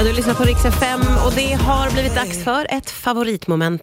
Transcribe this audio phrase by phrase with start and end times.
[0.00, 3.82] Ja, du lyssnar på Rix FM och det har blivit dags för ett favoritmoment.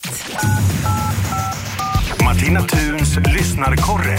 [2.28, 4.18] Martina Thuns lyssnarkorre.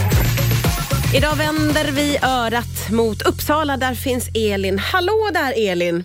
[1.19, 2.09] Idag vänder vi
[2.43, 3.77] örat mot Uppsala.
[3.77, 4.79] Där finns Elin.
[4.93, 6.05] Hallå där Elin!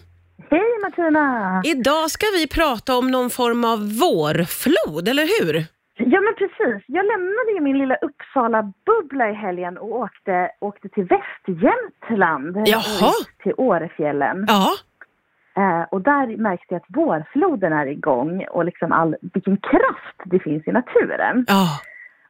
[0.51, 1.61] Hej Martina!
[1.65, 5.53] Idag ska vi prata om någon form av vårflod, eller hur?
[5.97, 11.07] Ja men precis, jag lämnade ju min lilla Uppsala-bubbla i helgen och åkte, åkte till
[11.13, 12.67] Västjämtland.
[12.67, 13.07] Jaha.
[13.09, 14.45] Och Till Årefjällen.
[14.47, 14.69] Ja.
[15.57, 20.39] Eh, och där märkte jag att vårfloden är igång och liksom all, vilken kraft det
[20.39, 21.45] finns i naturen.
[21.47, 21.67] Ja.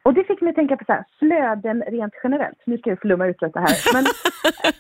[0.04, 2.58] Och det fick mig att tänka på så här, flöden rent generellt.
[2.66, 3.94] Nu ska jag flumma ut lite här.
[3.94, 4.04] Men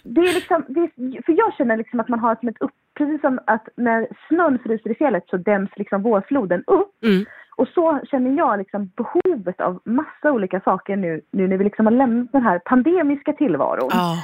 [0.16, 2.72] det är liksom, det är, för jag känner liksom att man har som ett upp,
[2.98, 7.04] precis som att när snön fryser i fjället så däms liksom vårfloden upp.
[7.04, 7.26] Mm.
[7.56, 11.86] Och så känner jag liksom behovet av massa olika saker nu, nu när vi liksom
[11.86, 13.90] har lämnat den här pandemiska tillvaron.
[13.92, 14.18] Ja.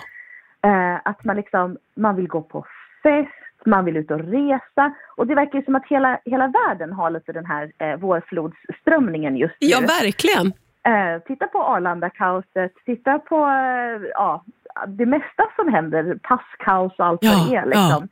[0.69, 2.65] Eh, att man liksom, man vill gå på
[3.03, 4.93] fest, man vill ut och resa.
[5.15, 9.37] Och det verkar ju som att hela, hela världen har lite den här eh, vårflodsströmningen
[9.37, 9.67] just nu.
[9.67, 10.47] ja, verkligen.
[10.83, 14.43] Eh, titta på Arlanda-kaoset, titta på eh, ja,
[14.87, 17.65] det mesta som händer, passkaos och allt Ja, vad det är.
[17.65, 18.07] Liksom.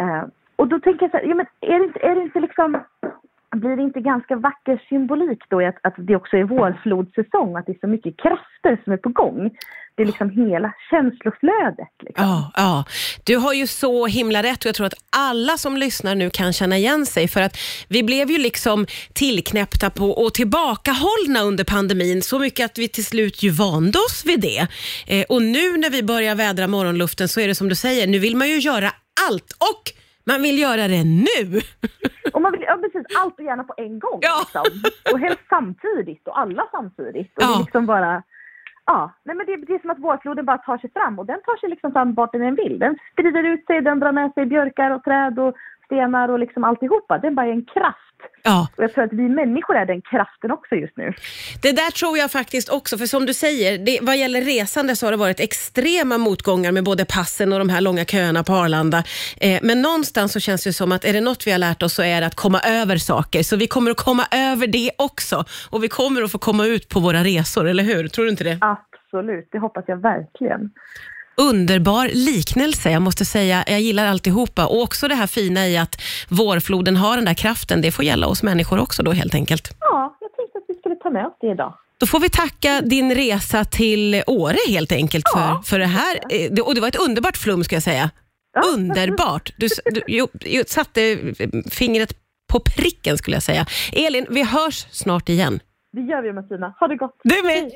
[0.00, 0.24] Eh,
[0.56, 2.80] och då tänker jag så här, ja, men är, det inte, är det inte liksom,
[3.58, 7.66] blir det inte ganska vacker symbolik då i att, att det också är vårflodssäsong, att
[7.66, 9.50] det är så mycket krafter som är på gång?
[9.96, 11.94] Det är liksom hela känsloflödet.
[12.02, 12.24] Liksom.
[12.24, 12.84] Ja, ja.
[13.24, 16.52] Du har ju så himla rätt och jag tror att alla som lyssnar nu kan
[16.52, 17.56] känna igen sig för att
[17.88, 23.04] vi blev ju liksom tillknäppta på och tillbakahållna under pandemin så mycket att vi till
[23.04, 24.66] slut ju vande oss vid det.
[25.06, 28.18] Eh, och nu när vi börjar vädra morgonluften så är det som du säger, nu
[28.18, 28.90] vill man ju göra
[29.28, 29.97] allt och
[30.28, 31.60] man vill göra det nu.
[32.32, 34.18] Och man vill ja, precis allt och gärna på en gång.
[34.22, 34.36] Ja.
[34.40, 34.64] Liksom.
[35.12, 37.36] Och helst samtidigt och alla samtidigt.
[37.36, 37.46] Och Ja.
[37.48, 38.22] det är liksom bara...
[38.86, 41.40] Ja, nej men det, det är som att vårfloden bara tar sig fram och den
[41.42, 42.78] tar sig liksom fram vart den vill.
[42.78, 45.54] Den sprider ut sig, den drar med sig björkar och träd och
[45.84, 47.18] stenar och liksom alltihopa.
[47.18, 48.07] Den bara är en kraft.
[48.42, 48.68] Ja.
[48.76, 51.12] Och jag tror att vi människor är den kraften också just nu.
[51.62, 55.06] Det där tror jag faktiskt också, för som du säger, det, vad gäller resande så
[55.06, 59.02] har det varit extrema motgångar med både passen och de här långa köerna på Arlanda.
[59.40, 61.94] Eh, men någonstans så känns det som att är det något vi har lärt oss
[61.94, 63.42] så är det att komma över saker.
[63.42, 66.88] Så vi kommer att komma över det också och vi kommer att få komma ut
[66.88, 68.08] på våra resor, eller hur?
[68.08, 68.58] Tror du inte det?
[68.60, 70.70] Absolut, det hoppas jag verkligen.
[71.40, 73.64] Underbar liknelse, jag måste säga.
[73.66, 77.80] Jag gillar alltihopa och också det här fina i att vårfloden har den där kraften.
[77.82, 79.70] Det får gälla oss människor också då helt enkelt.
[79.80, 81.74] Ja, jag tänkte att vi skulle ta med oss det idag.
[82.00, 85.62] Då får vi tacka din resa till Åre helt enkelt för, Ja.
[85.66, 86.18] för det här.
[86.30, 88.10] Eh, Och det var ett underbart flum ska jag säga.
[88.54, 88.62] Ja.
[88.74, 89.52] Underbart.
[89.56, 91.02] Du, du jo, jo, satte
[91.38, 92.12] eh, fingret
[92.52, 93.66] på pricken skulle jag säga.
[93.92, 95.60] Elin, vi hörs snart igen.
[95.92, 96.74] Det gör vi Martina.
[96.80, 97.16] Ha det gott.
[97.24, 97.66] Du med.